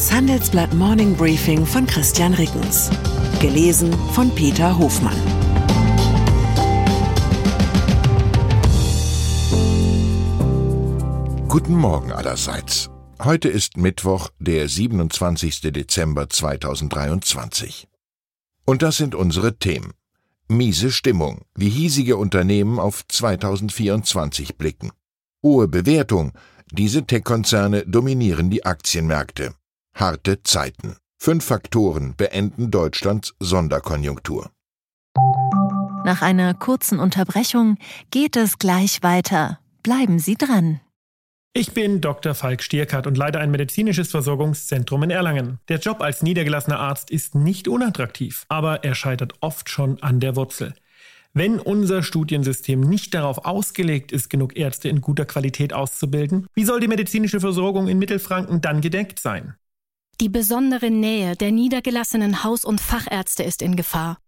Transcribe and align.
Das 0.00 0.12
Handelsblatt 0.12 0.72
Morning 0.72 1.14
Briefing 1.14 1.66
von 1.66 1.86
Christian 1.86 2.32
Rickens. 2.32 2.88
Gelesen 3.38 3.92
von 4.14 4.34
Peter 4.34 4.78
Hofmann. 4.78 5.14
Guten 11.48 11.74
Morgen 11.74 12.12
allerseits. 12.12 12.88
Heute 13.22 13.50
ist 13.50 13.76
Mittwoch, 13.76 14.30
der 14.38 14.70
27. 14.70 15.60
Dezember 15.70 16.30
2023. 16.30 17.86
Und 18.64 18.80
das 18.80 18.96
sind 18.96 19.14
unsere 19.14 19.58
Themen. 19.58 19.92
Miese 20.48 20.92
Stimmung, 20.92 21.42
wie 21.54 21.68
hiesige 21.68 22.16
Unternehmen 22.16 22.78
auf 22.78 23.06
2024 23.06 24.56
blicken. 24.56 24.92
Hohe 25.42 25.68
Bewertung, 25.68 26.32
diese 26.72 27.04
Tech-Konzerne 27.04 27.84
dominieren 27.84 28.48
die 28.48 28.64
Aktienmärkte. 28.64 29.52
Harte 30.00 30.42
Zeiten. 30.42 30.96
Fünf 31.18 31.44
Faktoren 31.44 32.14
beenden 32.16 32.70
Deutschlands 32.70 33.34
Sonderkonjunktur. 33.38 34.50
Nach 36.06 36.22
einer 36.22 36.54
kurzen 36.54 36.98
Unterbrechung 36.98 37.76
geht 38.10 38.34
es 38.34 38.58
gleich 38.58 39.02
weiter. 39.02 39.58
Bleiben 39.82 40.18
Sie 40.18 40.36
dran. 40.36 40.80
Ich 41.52 41.74
bin 41.74 42.00
Dr. 42.00 42.34
Falk 42.34 42.62
Stierkart 42.62 43.06
und 43.06 43.18
leite 43.18 43.40
ein 43.40 43.50
medizinisches 43.50 44.10
Versorgungszentrum 44.10 45.02
in 45.02 45.10
Erlangen. 45.10 45.58
Der 45.68 45.80
Job 45.80 46.00
als 46.00 46.22
niedergelassener 46.22 46.80
Arzt 46.80 47.10
ist 47.10 47.34
nicht 47.34 47.68
unattraktiv, 47.68 48.46
aber 48.48 48.82
er 48.84 48.94
scheitert 48.94 49.34
oft 49.42 49.68
schon 49.68 50.02
an 50.02 50.18
der 50.18 50.34
Wurzel. 50.34 50.72
Wenn 51.34 51.60
unser 51.60 52.02
Studiensystem 52.02 52.80
nicht 52.80 53.12
darauf 53.12 53.44
ausgelegt 53.44 54.12
ist, 54.12 54.30
genug 54.30 54.56
Ärzte 54.56 54.88
in 54.88 55.02
guter 55.02 55.26
Qualität 55.26 55.74
auszubilden, 55.74 56.46
wie 56.54 56.64
soll 56.64 56.80
die 56.80 56.88
medizinische 56.88 57.40
Versorgung 57.40 57.86
in 57.86 57.98
Mittelfranken 57.98 58.62
dann 58.62 58.80
gedeckt 58.80 59.18
sein? 59.18 59.56
Die 60.20 60.28
besondere 60.28 60.90
Nähe 60.90 61.34
der 61.34 61.50
niedergelassenen 61.50 62.44
Haus- 62.44 62.66
und 62.66 62.78
Fachärzte 62.78 63.42
ist 63.42 63.62
in 63.62 63.74
Gefahr. 63.74 64.18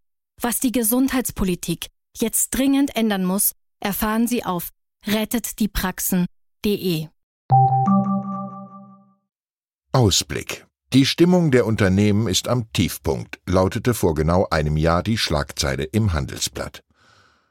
Was 0.41 0.59
die 0.59 0.73
Gesundheitspolitik 0.73 1.89
jetzt 2.17 2.49
dringend 2.51 2.97
ändern 2.97 3.27
muss, 3.27 3.53
erfahren 3.79 4.27
Sie 4.27 4.43
auf 4.43 4.71
rettetdiepraxen.de. 5.07 7.09
Ausblick. 9.93 10.67
Die 10.95 11.05
Stimmung 11.05 11.51
der 11.51 11.67
Unternehmen 11.67 12.27
ist 12.27 12.49
am 12.49 12.73
Tiefpunkt, 12.73 13.39
lautete 13.47 13.93
vor 13.93 14.15
genau 14.15 14.47
einem 14.51 14.79
Jahr 14.79 15.03
die 15.03 15.19
Schlagzeile 15.19 15.85
im 15.85 16.15
Handelsblatt. 16.15 16.83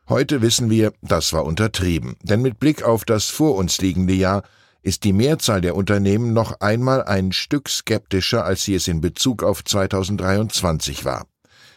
Heute 0.09 0.41
wissen 0.41 0.71
wir, 0.71 0.93
das 1.03 1.31
war 1.31 1.45
untertrieben, 1.45 2.15
denn 2.23 2.41
mit 2.41 2.59
Blick 2.59 2.81
auf 2.81 3.05
das 3.05 3.29
vor 3.29 3.55
uns 3.55 3.79
liegende 3.81 4.15
Jahr 4.15 4.41
ist 4.81 5.03
die 5.03 5.13
Mehrzahl 5.13 5.61
der 5.61 5.75
Unternehmen 5.75 6.33
noch 6.33 6.59
einmal 6.59 7.03
ein 7.03 7.31
Stück 7.31 7.69
skeptischer, 7.69 8.45
als 8.45 8.63
sie 8.63 8.75
es 8.75 8.87
in 8.87 9.01
Bezug 9.01 9.43
auf 9.43 9.63
2023 9.63 11.05
war. 11.05 11.27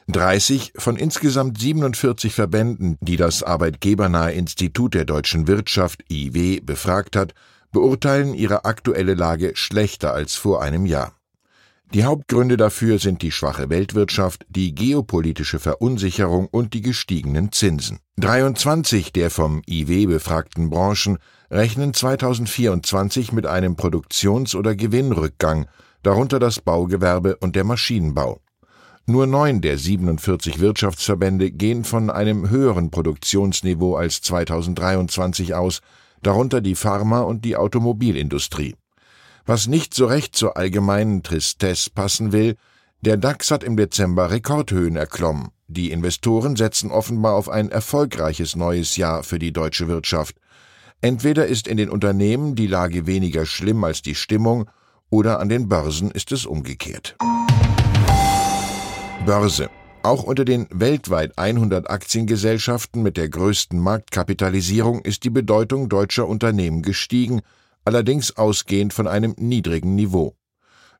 30 0.08 0.74
von 0.76 0.96
insgesamt 0.96 1.58
47 1.58 2.34
Verbänden, 2.34 2.98
die 3.00 3.16
das 3.16 3.42
Arbeitgebernahe 3.42 4.32
Institut 4.32 4.94
der 4.94 5.04
deutschen 5.04 5.46
Wirtschaft 5.46 6.04
IW 6.10 6.60
befragt 6.60 7.16
hat, 7.16 7.34
beurteilen 7.72 8.34
ihre 8.34 8.64
aktuelle 8.64 9.14
Lage 9.14 9.52
schlechter 9.54 10.12
als 10.12 10.34
vor 10.34 10.62
einem 10.62 10.86
Jahr. 10.86 11.14
Die 11.92 12.04
Hauptgründe 12.04 12.56
dafür 12.56 12.98
sind 12.98 13.22
die 13.22 13.30
schwache 13.30 13.70
Weltwirtschaft, 13.70 14.46
die 14.48 14.74
geopolitische 14.74 15.58
Verunsicherung 15.58 16.48
und 16.48 16.74
die 16.74 16.82
gestiegenen 16.82 17.52
Zinsen. 17.52 17.98
23 18.16 19.12
der 19.12 19.30
vom 19.30 19.62
IW 19.68 20.06
befragten 20.06 20.70
Branchen 20.70 21.18
rechnen 21.50 21.94
2024 21.94 23.32
mit 23.32 23.46
einem 23.46 23.76
Produktions- 23.76 24.56
oder 24.56 24.74
Gewinnrückgang, 24.74 25.66
darunter 26.02 26.38
das 26.38 26.60
Baugewerbe 26.60 27.36
und 27.36 27.54
der 27.54 27.64
Maschinenbau. 27.64 28.40
Nur 29.06 29.26
neun 29.26 29.60
der 29.60 29.76
47 29.76 30.60
Wirtschaftsverbände 30.60 31.50
gehen 31.50 31.84
von 31.84 32.08
einem 32.08 32.48
höheren 32.48 32.90
Produktionsniveau 32.90 33.96
als 33.96 34.22
2023 34.22 35.54
aus, 35.54 35.80
darunter 36.22 36.60
die 36.60 36.74
Pharma- 36.74 37.20
und 37.20 37.44
die 37.44 37.56
Automobilindustrie. 37.56 38.74
Was 39.46 39.66
nicht 39.66 39.92
so 39.92 40.06
recht 40.06 40.34
zur 40.34 40.56
allgemeinen 40.56 41.22
Tristesse 41.22 41.90
passen 41.90 42.32
will, 42.32 42.56
der 43.02 43.18
DAX 43.18 43.50
hat 43.50 43.62
im 43.62 43.76
Dezember 43.76 44.30
Rekordhöhen 44.30 44.96
erklommen. 44.96 45.50
Die 45.68 45.90
Investoren 45.90 46.56
setzen 46.56 46.90
offenbar 46.90 47.34
auf 47.34 47.50
ein 47.50 47.70
erfolgreiches 47.70 48.56
neues 48.56 48.96
Jahr 48.96 49.22
für 49.22 49.38
die 49.38 49.52
deutsche 49.52 49.86
Wirtschaft. 49.86 50.36
Entweder 51.02 51.46
ist 51.46 51.68
in 51.68 51.76
den 51.76 51.90
Unternehmen 51.90 52.54
die 52.54 52.66
Lage 52.66 53.06
weniger 53.06 53.44
schlimm 53.44 53.84
als 53.84 54.00
die 54.00 54.14
Stimmung, 54.14 54.70
oder 55.10 55.38
an 55.40 55.50
den 55.50 55.68
Börsen 55.68 56.10
ist 56.10 56.32
es 56.32 56.46
umgekehrt. 56.46 57.14
Börse. 59.26 59.68
Auch 60.02 60.22
unter 60.22 60.46
den 60.46 60.66
weltweit 60.70 61.38
100 61.38 61.90
Aktiengesellschaften 61.90 63.02
mit 63.02 63.18
der 63.18 63.28
größten 63.28 63.78
Marktkapitalisierung 63.78 65.02
ist 65.02 65.24
die 65.24 65.30
Bedeutung 65.30 65.88
deutscher 65.90 66.26
Unternehmen 66.26 66.82
gestiegen, 66.82 67.42
allerdings 67.84 68.36
ausgehend 68.36 68.92
von 68.92 69.06
einem 69.06 69.34
niedrigen 69.38 69.94
Niveau. 69.94 70.36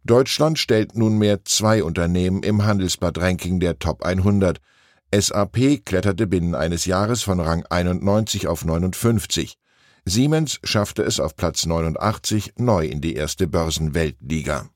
Deutschland 0.05 0.59
stellt 0.59 0.97
nunmehr 0.97 1.45
zwei 1.45 1.83
Unternehmen 1.83 2.43
im 2.43 2.65
Handelsblatt-Ranking 2.65 3.59
der 3.59 3.79
Top 3.79 4.05
100. 4.05 4.61
SAP 5.15 5.85
kletterte 5.85 6.27
binnen 6.27 6.55
eines 6.55 6.85
Jahres 6.85 7.23
von 7.23 7.41
Rang 7.41 7.65
91 7.71 8.47
auf 8.49 8.65
59. 8.65 9.57
Siemens 10.05 10.61
schaffte 10.63 11.03
es 11.03 11.21
auf 11.21 11.37
Platz 11.37 11.65
89 11.65 12.55
neu 12.59 12.85
in 12.85 13.01
die 13.01 13.15
erste 13.15 13.47
Börsenweltliga. 13.47 14.69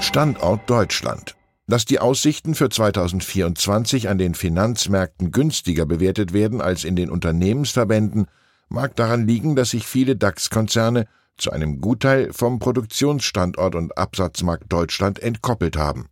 Standort 0.00 0.70
Deutschland. 0.70 1.34
Dass 1.66 1.84
die 1.84 1.98
Aussichten 1.98 2.54
für 2.54 2.68
2024 2.68 4.08
an 4.08 4.18
den 4.18 4.34
Finanzmärkten 4.34 5.32
günstiger 5.32 5.86
bewertet 5.86 6.32
werden 6.32 6.60
als 6.60 6.84
in 6.84 6.94
den 6.94 7.10
Unternehmensverbänden, 7.10 8.26
mag 8.72 8.96
daran 8.96 9.26
liegen, 9.26 9.54
dass 9.54 9.70
sich 9.70 9.86
viele 9.86 10.16
DAX-Konzerne 10.16 11.06
zu 11.36 11.50
einem 11.50 11.80
Gutteil 11.80 12.32
vom 12.32 12.58
Produktionsstandort 12.58 13.74
und 13.74 13.96
Absatzmarkt 13.96 14.72
Deutschland 14.72 15.18
entkoppelt 15.18 15.76
haben. 15.76 16.06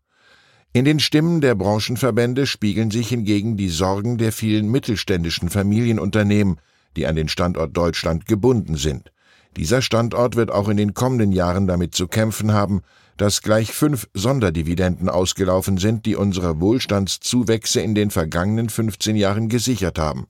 In 0.73 0.85
den 0.85 1.01
Stimmen 1.01 1.41
der 1.41 1.57
Branchenverbände 1.57 2.47
spiegeln 2.47 2.91
sich 2.91 3.09
hingegen 3.09 3.57
die 3.57 3.69
Sorgen 3.69 4.19
der 4.19 4.33
vielen 4.33 4.71
mittelständischen 4.71 5.49
Familienunternehmen, 5.49 6.61
die 6.97 7.07
an 7.07 7.17
den 7.17 7.29
Standort 7.29 7.77
Deutschland 7.77 8.27
gebunden 8.27 8.77
sind. 8.77 9.11
Dieser 9.57 9.83
Standort 9.83 10.37
wird 10.37 10.51
auch 10.53 10.69
in 10.69 10.77
den 10.77 10.95
kommenden 10.95 11.33
Jahren 11.33 11.67
damit 11.67 11.95
zu 11.95 12.07
kämpfen 12.07 12.53
haben, 12.53 12.83
dass 13.17 13.43
gleich 13.43 13.73
fünf 13.73 14.09
Sonderdividenden 14.15 15.09
ausgelaufen 15.09 15.77
sind, 15.77 16.07
die 16.07 16.15
unsere 16.15 16.61
Wohlstandszuwächse 16.61 17.81
in 17.81 17.95
den 17.95 18.11
vergangenen 18.11 18.69
15 18.69 19.17
Jahren 19.17 19.49
gesichert 19.49 19.99
haben. 19.99 20.27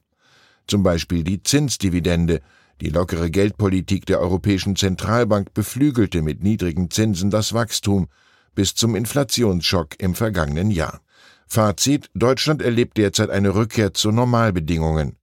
Zum 0.66 0.82
Beispiel 0.82 1.24
die 1.24 1.42
Zinsdividende, 1.42 2.40
die 2.80 2.88
lockere 2.88 3.30
Geldpolitik 3.30 4.06
der 4.06 4.20
Europäischen 4.20 4.76
Zentralbank 4.76 5.52
beflügelte 5.52 6.22
mit 6.22 6.42
niedrigen 6.42 6.90
Zinsen 6.90 7.30
das 7.30 7.52
Wachstum 7.52 8.08
bis 8.54 8.74
zum 8.74 8.94
Inflationsschock 8.94 10.00
im 10.00 10.14
vergangenen 10.14 10.70
Jahr. 10.70 11.00
Fazit 11.46 12.10
Deutschland 12.14 12.62
erlebt 12.62 12.96
derzeit 12.96 13.30
eine 13.30 13.54
Rückkehr 13.54 13.92
zu 13.92 14.12
Normalbedingungen. 14.12 15.16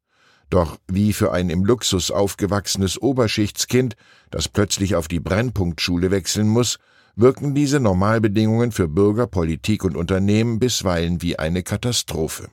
Doch 0.49 0.77
wie 0.87 1.13
für 1.13 1.31
ein 1.31 1.49
im 1.49 1.65
Luxus 1.65 2.11
aufgewachsenes 2.11 3.01
Oberschichtskind, 3.01 3.95
das 4.29 4.47
plötzlich 4.47 4.95
auf 4.95 5.07
die 5.07 5.19
Brennpunktschule 5.19 6.11
wechseln 6.11 6.47
muss, 6.47 6.79
wirken 7.15 7.55
diese 7.55 7.79
Normalbedingungen 7.79 8.71
für 8.71 8.87
Bürger, 8.87 9.27
Politik 9.27 9.83
und 9.83 9.97
Unternehmen 9.97 10.59
bisweilen 10.59 11.21
wie 11.21 11.39
eine 11.39 11.63
Katastrophe. 11.63 12.49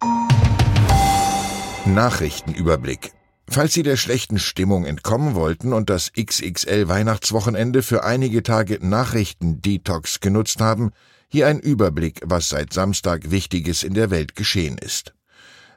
Nachrichtenüberblick 1.86 3.12
Falls 3.46 3.74
Sie 3.74 3.82
der 3.82 3.96
schlechten 3.96 4.38
Stimmung 4.38 4.86
entkommen 4.86 5.34
wollten 5.34 5.74
und 5.74 5.90
das 5.90 6.12
XXL 6.12 6.88
Weihnachtswochenende 6.88 7.82
für 7.82 8.04
einige 8.04 8.42
Tage 8.42 8.78
Nachrichtendetox 8.80 10.20
genutzt 10.20 10.62
haben, 10.62 10.92
hier 11.28 11.46
ein 11.46 11.60
Überblick, 11.60 12.22
was 12.24 12.48
seit 12.48 12.72
Samstag 12.72 13.30
Wichtiges 13.30 13.82
in 13.82 13.92
der 13.92 14.10
Welt 14.10 14.34
geschehen 14.34 14.78
ist. 14.78 15.12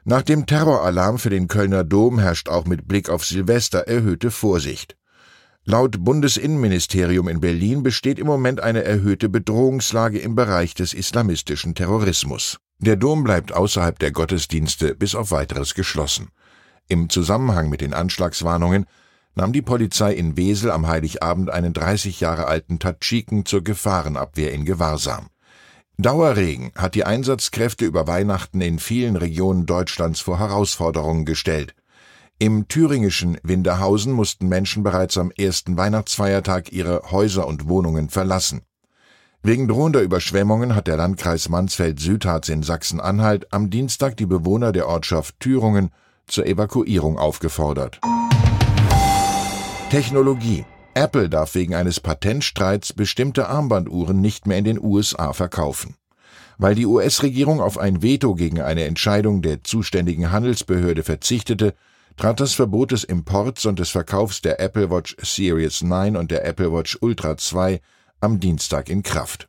Nach 0.04 0.22
dem 0.22 0.46
Terroralarm 0.46 1.18
für 1.18 1.30
den 1.30 1.46
Kölner 1.46 1.84
Dom 1.84 2.18
herrscht 2.18 2.48
auch 2.48 2.64
mit 2.64 2.88
Blick 2.88 3.10
auf 3.10 3.26
Silvester 3.26 3.80
erhöhte 3.80 4.30
Vorsicht. 4.30 4.96
Laut 5.64 6.02
Bundesinnenministerium 6.02 7.28
in 7.28 7.40
Berlin 7.40 7.82
besteht 7.82 8.18
im 8.18 8.26
Moment 8.26 8.60
eine 8.60 8.82
erhöhte 8.82 9.28
Bedrohungslage 9.28 10.18
im 10.18 10.34
Bereich 10.34 10.72
des 10.72 10.94
islamistischen 10.94 11.74
Terrorismus. 11.74 12.58
Der 12.80 12.94
Dom 12.94 13.24
bleibt 13.24 13.52
außerhalb 13.52 13.98
der 13.98 14.12
Gottesdienste 14.12 14.94
bis 14.94 15.16
auf 15.16 15.32
weiteres 15.32 15.74
geschlossen. 15.74 16.28
Im 16.86 17.08
Zusammenhang 17.08 17.68
mit 17.68 17.80
den 17.80 17.92
Anschlagswarnungen 17.92 18.86
nahm 19.34 19.52
die 19.52 19.62
Polizei 19.62 20.12
in 20.14 20.36
Wesel 20.36 20.70
am 20.70 20.86
Heiligabend 20.86 21.50
einen 21.50 21.72
30 21.72 22.20
Jahre 22.20 22.46
alten 22.46 22.78
Tadschiken 22.78 23.44
zur 23.44 23.64
Gefahrenabwehr 23.64 24.52
in 24.52 24.64
Gewahrsam. 24.64 25.28
Dauerregen 25.96 26.70
hat 26.76 26.94
die 26.94 27.04
Einsatzkräfte 27.04 27.84
über 27.84 28.06
Weihnachten 28.06 28.60
in 28.60 28.78
vielen 28.78 29.16
Regionen 29.16 29.66
Deutschlands 29.66 30.20
vor 30.20 30.38
Herausforderungen 30.38 31.24
gestellt. 31.24 31.74
Im 32.38 32.68
thüringischen 32.68 33.38
Winterhausen 33.42 34.12
mussten 34.12 34.46
Menschen 34.46 34.84
bereits 34.84 35.18
am 35.18 35.32
ersten 35.32 35.76
Weihnachtsfeiertag 35.76 36.70
ihre 36.70 37.10
Häuser 37.10 37.48
und 37.48 37.68
Wohnungen 37.68 38.10
verlassen. 38.10 38.62
Wegen 39.48 39.66
drohender 39.66 40.02
Überschwemmungen 40.02 40.74
hat 40.74 40.88
der 40.88 40.98
Landkreis 40.98 41.48
Mansfeld-Südharz 41.48 42.50
in 42.50 42.62
Sachsen-Anhalt 42.62 43.50
am 43.50 43.70
Dienstag 43.70 44.14
die 44.18 44.26
Bewohner 44.26 44.72
der 44.72 44.86
Ortschaft 44.86 45.40
Thüringen 45.40 45.88
zur 46.26 46.44
Evakuierung 46.44 47.18
aufgefordert. 47.18 47.98
Technologie. 49.88 50.66
Apple 50.92 51.30
darf 51.30 51.54
wegen 51.54 51.74
eines 51.74 51.98
Patentstreits 51.98 52.92
bestimmte 52.92 53.48
Armbanduhren 53.48 54.20
nicht 54.20 54.46
mehr 54.46 54.58
in 54.58 54.64
den 54.64 54.78
USA 54.78 55.32
verkaufen. 55.32 55.96
Weil 56.58 56.74
die 56.74 56.84
US-Regierung 56.84 57.62
auf 57.62 57.78
ein 57.78 58.02
Veto 58.02 58.34
gegen 58.34 58.60
eine 58.60 58.84
Entscheidung 58.84 59.40
der 59.40 59.64
zuständigen 59.64 60.30
Handelsbehörde 60.30 61.04
verzichtete, 61.04 61.72
trat 62.18 62.40
das 62.40 62.52
Verbot 62.52 62.92
des 62.92 63.02
Imports 63.02 63.64
und 63.64 63.78
des 63.78 63.88
Verkaufs 63.88 64.42
der 64.42 64.60
Apple 64.60 64.90
Watch 64.90 65.16
Series 65.22 65.80
9 65.80 66.18
und 66.18 66.30
der 66.30 66.44
Apple 66.44 66.70
Watch 66.70 66.98
Ultra 67.00 67.38
2 67.38 67.80
am 68.20 68.40
Dienstag 68.40 68.88
in 68.88 69.02
Kraft. 69.02 69.48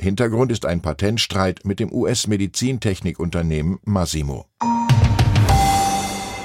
Hintergrund 0.00 0.50
ist 0.50 0.66
ein 0.66 0.80
Patentstreit 0.80 1.60
mit 1.64 1.78
dem 1.80 1.92
US-Medizintechnikunternehmen 1.92 3.78
Massimo. 3.84 4.46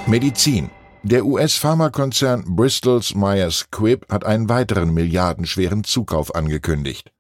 Medizin. 0.08 0.70
Der 1.04 1.26
US-Pharmakonzern 1.26 2.56
Bristol's 2.56 3.16
Myers 3.16 3.68
Squibb 3.72 4.12
hat 4.12 4.26
einen 4.26 4.50
weiteren 4.50 4.94
milliardenschweren 4.94 5.84
Zukauf 5.84 6.34
angekündigt. 6.34 7.12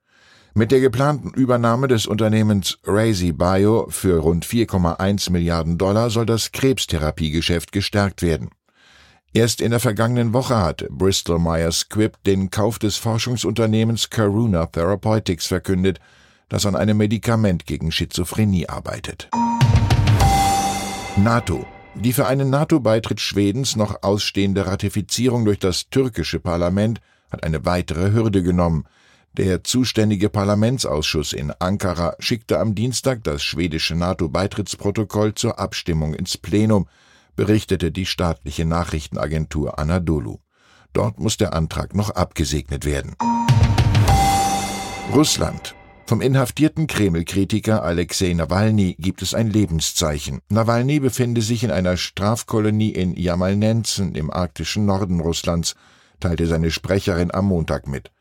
Mit 0.56 0.72
der 0.72 0.80
geplanten 0.80 1.32
Übernahme 1.34 1.88
des 1.88 2.08
Unternehmens 2.08 2.80
Razy 2.86 3.34
Bio 3.34 3.88
für 3.90 4.20
rund 4.20 4.46
4,1 4.46 5.30
Milliarden 5.30 5.78
Dollar 5.78 6.10
soll 6.10 6.26
das 6.26 6.54
Krebstherapiegeschäft 6.54 7.72
gestärkt 7.72 8.22
werden. 8.22 8.50
Erst 9.36 9.60
in 9.60 9.72
der 9.72 9.82
vergangenen 9.82 10.32
Woche 10.32 10.56
hat 10.56 10.88
Bristol 10.90 11.40
Myers 11.40 11.82
Squibb 11.82 12.24
den 12.24 12.52
Kauf 12.52 12.80
des 12.80 12.96
Forschungsunternehmens 12.96 14.10
Karuna 14.10 14.66
Therapeutics 14.68 15.48
verkündet, 15.48 16.00
das 16.48 16.66
an 16.66 16.74
einem 16.74 16.96
Medikament 16.96 17.66
gegen 17.66 17.92
Schizophrenie 17.92 18.70
arbeitet. 18.70 19.30
NATO. 21.18 21.66
Die 21.96 22.14
für 22.14 22.28
einen 22.28 22.50
NATO-Beitritt 22.50 23.20
Schwedens 23.20 23.76
noch 23.76 24.04
ausstehende 24.04 24.68
Ratifizierung 24.68 25.44
durch 25.44 25.60
das 25.60 25.90
türkische 25.90 26.40
Parlament 26.40 27.02
hat 27.30 27.44
eine 27.44 27.66
weitere 27.66 28.14
Hürde 28.14 28.42
genommen. 28.42 28.86
Der 29.34 29.66
zuständige 29.66 30.30
Parlamentsausschuss 30.30 31.34
in 31.34 31.52
Ankara 31.60 32.16
schickte 32.20 32.58
am 32.58 32.74
Dienstag 32.74 33.26
das 33.26 33.44
schwedische 33.44 33.96
NATO-Beitrittsprotokoll 33.96 35.34
zur 35.34 35.60
Abstimmung 35.60 36.14
ins 36.14 36.38
Plenum, 36.38 36.88
berichtete 37.36 37.92
die 37.92 38.06
staatliche 38.06 38.66
Nachrichtenagentur 38.66 39.80
Anadolu. 39.80 40.40
Dort 40.94 41.20
muss 41.20 41.38
der 41.38 41.54
Antrag 41.54 41.94
noch 41.94 42.12
abgesegnet 42.12 42.86
werden. 42.86 43.16
Russland. 45.14 45.76
Vom 46.08 46.22
inhaftierten 46.22 46.86
Kreml-Kritiker 46.86 47.82
Alexei 47.84 48.34
Nawalny 48.34 48.96
gibt 49.00 49.24
es 49.24 49.34
ein 49.34 49.50
Lebenszeichen. 49.50 50.40
Nawalny 50.50 51.00
befinde 51.00 51.42
sich 51.42 51.64
in 51.64 51.72
einer 51.72 51.98
Strafkolonie 51.98 52.92
in 52.92 53.16
Jamalnenzen 53.16 54.14
im 54.14 54.30
arktischen 54.30 54.86
Norden 54.86 55.20
Russlands, 55.20 55.76
teilte 56.20 56.46
seine 56.46 56.70
Sprecherin 56.70 57.34
am 57.34 57.46
Montag 57.46 57.88
mit. 57.88 58.12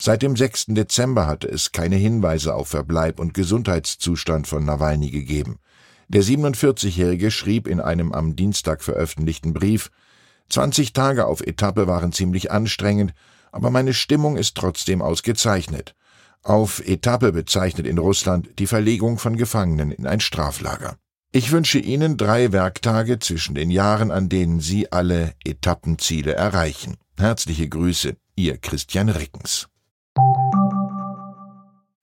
Seit 0.00 0.22
dem 0.22 0.36
6. 0.36 0.66
Dezember 0.68 1.26
hatte 1.26 1.48
es 1.48 1.72
keine 1.72 1.96
Hinweise 1.96 2.54
auf 2.54 2.68
Verbleib 2.68 3.20
und 3.20 3.34
Gesundheitszustand 3.34 4.46
von 4.46 4.64
Nawalny 4.64 5.10
gegeben. 5.10 5.58
Der 6.08 6.22
47-Jährige 6.22 7.30
schrieb 7.30 7.66
in 7.66 7.80
einem 7.80 8.12
am 8.12 8.36
Dienstag 8.36 8.82
veröffentlichten 8.82 9.52
Brief, 9.52 9.90
20 10.50 10.92
Tage 10.92 11.26
auf 11.26 11.40
Etappe 11.40 11.86
waren 11.86 12.12
ziemlich 12.12 12.50
anstrengend, 12.50 13.14
aber 13.50 13.70
meine 13.70 13.94
Stimmung 13.94 14.36
ist 14.36 14.56
trotzdem 14.56 15.00
ausgezeichnet. 15.00 15.94
Auf 16.42 16.86
Etappe 16.86 17.32
bezeichnet 17.32 17.86
in 17.86 17.98
Russland 17.98 18.58
die 18.58 18.66
Verlegung 18.66 19.18
von 19.18 19.36
Gefangenen 19.36 19.90
in 19.90 20.06
ein 20.06 20.20
Straflager. 20.20 20.96
Ich 21.32 21.50
wünsche 21.50 21.78
Ihnen 21.78 22.16
drei 22.16 22.52
Werktage 22.52 23.18
zwischen 23.18 23.54
den 23.54 23.70
Jahren, 23.70 24.10
an 24.10 24.28
denen 24.28 24.60
Sie 24.60 24.92
alle 24.92 25.34
Etappenziele 25.44 26.34
erreichen. 26.34 26.96
Herzliche 27.18 27.68
Grüße, 27.68 28.14
Ihr 28.36 28.58
Christian 28.58 29.08
Rickens. 29.08 29.68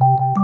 you 0.00 0.43